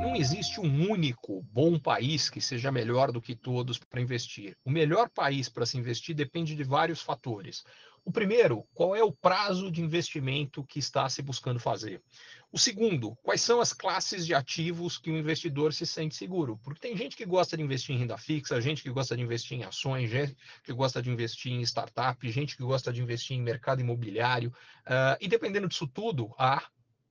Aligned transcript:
Não 0.00 0.16
existe 0.16 0.60
um 0.60 0.90
único 0.90 1.42
bom 1.52 1.78
país 1.78 2.28
que 2.28 2.40
seja 2.40 2.72
melhor 2.72 3.12
do 3.12 3.20
que 3.20 3.34
todos 3.34 3.78
para 3.78 4.00
investir. 4.00 4.56
O 4.64 4.70
melhor 4.70 5.08
país 5.08 5.48
para 5.48 5.66
se 5.66 5.78
investir 5.78 6.14
depende 6.14 6.54
de 6.54 6.64
vários 6.64 7.00
fatores. 7.00 7.62
O 8.04 8.10
primeiro, 8.10 8.64
qual 8.72 8.96
é 8.96 9.02
o 9.02 9.12
prazo 9.12 9.70
de 9.70 9.82
investimento 9.82 10.64
que 10.64 10.78
está 10.78 11.08
se 11.10 11.20
buscando 11.20 11.60
fazer? 11.60 12.02
O 12.50 12.58
segundo, 12.58 13.14
quais 13.22 13.42
são 13.42 13.60
as 13.60 13.74
classes 13.74 14.24
de 14.24 14.34
ativos 14.34 14.96
que 14.96 15.10
o 15.10 15.18
investidor 15.18 15.74
se 15.74 15.84
sente 15.84 16.16
seguro? 16.16 16.58
Porque 16.64 16.80
tem 16.80 16.96
gente 16.96 17.14
que 17.14 17.26
gosta 17.26 17.54
de 17.54 17.62
investir 17.62 17.94
em 17.94 17.98
renda 17.98 18.16
fixa, 18.16 18.58
gente 18.62 18.82
que 18.82 18.88
gosta 18.88 19.14
de 19.14 19.22
investir 19.22 19.58
em 19.58 19.64
ações, 19.64 20.08
gente 20.08 20.34
que 20.64 20.72
gosta 20.72 21.02
de 21.02 21.10
investir 21.10 21.52
em 21.52 21.60
startup, 21.60 22.30
gente 22.30 22.56
que 22.56 22.62
gosta 22.62 22.90
de 22.90 23.02
investir 23.02 23.36
em 23.36 23.42
mercado 23.42 23.82
imobiliário. 23.82 24.48
Uh, 24.86 25.20
e 25.20 25.28
dependendo 25.28 25.68
disso 25.68 25.86
tudo, 25.86 26.34
há 26.38 26.62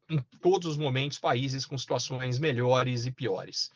em 0.09 0.19
todos 0.41 0.67
os 0.67 0.77
momentos 0.77 1.19
países 1.19 1.65
com 1.65 1.77
situações 1.77 2.39
melhores 2.39 3.05
e 3.05 3.11
piores. 3.11 3.71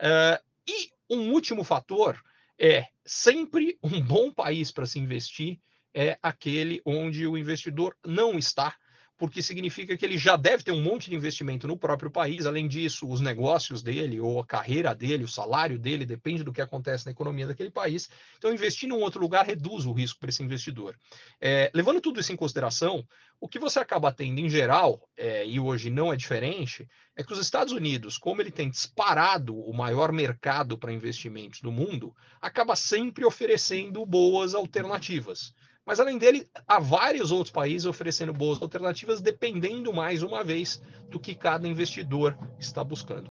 Uh, 0.00 0.42
e 0.66 0.90
um 1.08 1.32
último 1.32 1.62
fator 1.62 2.20
é 2.58 2.86
sempre 3.04 3.78
um 3.82 4.00
bom 4.00 4.32
país 4.32 4.72
para 4.72 4.86
se 4.86 4.98
investir 4.98 5.58
é 5.96 6.18
aquele 6.22 6.82
onde 6.84 7.26
o 7.26 7.38
investidor 7.38 7.96
não 8.04 8.38
está, 8.38 8.76
porque 9.18 9.42
significa 9.42 9.96
que 9.96 10.04
ele 10.04 10.18
já 10.18 10.36
deve 10.36 10.62
ter 10.62 10.72
um 10.72 10.82
monte 10.82 11.08
de 11.08 11.16
investimento 11.16 11.66
no 11.66 11.76
próprio 11.76 12.10
país. 12.10 12.44
Além 12.44 12.68
disso, 12.68 13.08
os 13.08 13.20
negócios 13.20 13.82
dele, 13.82 14.20
ou 14.20 14.40
a 14.40 14.46
carreira 14.46 14.94
dele, 14.94 15.24
o 15.24 15.28
salário 15.28 15.78
dele, 15.78 16.04
depende 16.04 16.44
do 16.44 16.52
que 16.52 16.60
acontece 16.60 17.06
na 17.06 17.12
economia 17.12 17.46
daquele 17.46 17.70
país. 17.70 18.10
Então, 18.36 18.52
investir 18.52 18.88
em 18.88 18.92
um 18.92 19.00
outro 19.00 19.20
lugar 19.20 19.46
reduz 19.46 19.86
o 19.86 19.92
risco 19.92 20.20
para 20.20 20.28
esse 20.28 20.42
investidor. 20.42 20.96
É, 21.40 21.70
levando 21.74 22.00
tudo 22.00 22.20
isso 22.20 22.32
em 22.32 22.36
consideração, 22.36 23.06
o 23.40 23.48
que 23.48 23.58
você 23.58 23.78
acaba 23.78 24.12
tendo 24.12 24.38
em 24.38 24.50
geral, 24.50 25.08
é, 25.16 25.46
e 25.46 25.58
hoje 25.58 25.88
não 25.88 26.12
é 26.12 26.16
diferente, 26.16 26.86
é 27.14 27.24
que 27.24 27.32
os 27.32 27.38
Estados 27.38 27.72
Unidos, 27.72 28.18
como 28.18 28.42
ele 28.42 28.50
tem 28.50 28.68
disparado 28.68 29.58
o 29.58 29.72
maior 29.72 30.12
mercado 30.12 30.76
para 30.76 30.92
investimentos 30.92 31.60
do 31.60 31.72
mundo, 31.72 32.14
acaba 32.40 32.76
sempre 32.76 33.24
oferecendo 33.24 34.04
boas 34.04 34.54
alternativas. 34.54 35.54
Mas 35.86 36.00
além 36.00 36.18
dele, 36.18 36.48
há 36.66 36.80
vários 36.80 37.30
outros 37.30 37.52
países 37.52 37.86
oferecendo 37.86 38.32
boas 38.32 38.60
alternativas, 38.60 39.20
dependendo 39.20 39.92
mais 39.92 40.20
uma 40.20 40.42
vez 40.42 40.82
do 41.08 41.20
que 41.20 41.32
cada 41.32 41.68
investidor 41.68 42.36
está 42.58 42.82
buscando. 42.82 43.26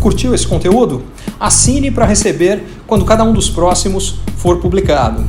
Curtiu 0.00 0.34
esse 0.34 0.46
conteúdo? 0.46 1.04
Assine 1.38 1.88
para 1.88 2.04
receber 2.04 2.64
quando 2.84 3.04
cada 3.04 3.22
um 3.22 3.32
dos 3.32 3.48
próximos 3.48 4.18
for 4.38 4.60
publicado. 4.60 5.24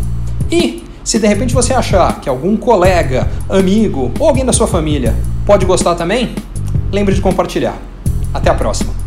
E 0.52 0.84
se 1.04 1.20
de 1.20 1.28
repente 1.28 1.54
você 1.54 1.76
achar 1.76 2.20
que 2.20 2.28
algum 2.28 2.58
colega, 2.58 3.30
amigo 3.48 4.12
ou 4.20 4.28
alguém 4.28 4.44
da 4.44 4.54
sua 4.54 4.68
família 4.68 5.16
pode 5.46 5.68
gostar 5.68 5.94
também, 5.94 6.34
lembre 6.92 7.14
de 7.14 7.22
compartilhar. 7.22 7.78
Até 8.34 8.50
a 8.50 8.56
próxima! 8.56 8.99